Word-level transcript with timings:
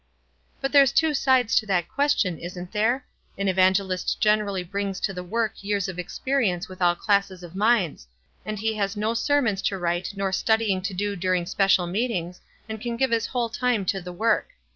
"But 0.61 0.71
there's 0.71 0.91
two 0.91 1.13
sides 1.13 1.55
to 1.57 1.67
that 1.67 1.87
question, 1.87 2.39
isn't 2.39 2.71
there? 2.71 3.05
An 3.37 3.47
evangelist 3.47 4.19
generally 4.19 4.63
brings 4.63 4.99
to 5.01 5.13
the 5.13 5.23
work 5.23 5.63
years 5.63 5.87
of 5.87 5.99
experience 5.99 6.67
with 6.67 6.81
all 6.81 6.95
classes 6.95 7.43
of 7.43 7.55
minds; 7.55 8.07
and 8.43 8.57
he 8.57 8.73
has 8.77 8.97
no 8.97 9.13
sermons 9.13 9.61
to 9.61 9.77
write 9.77 10.13
nor 10.15 10.31
studying 10.31 10.81
to 10.81 10.95
do 10.95 11.15
during 11.15 11.45
special 11.45 11.85
meetings, 11.85 12.41
and 12.67 12.81
can 12.81 12.97
give 12.97 13.11
his 13.11 13.27
whole 13.27 13.47
time 13.49 13.85
to 13.85 14.01
the 14.01 14.11
work. 14.11 14.47